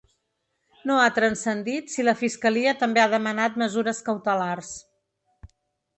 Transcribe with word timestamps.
No 0.91 0.95
ha 1.01 1.09
transcendit 1.17 1.93
si 1.95 2.07
la 2.07 2.15
fiscalia 2.23 2.75
també 2.81 3.03
ha 3.05 3.11
demanat 3.15 3.63
mesures 3.67 4.01
cautelars. 4.09 4.77